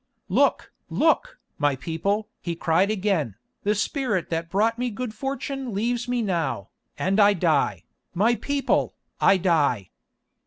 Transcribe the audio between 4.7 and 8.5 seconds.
me good fortune leaves me now, and I die, my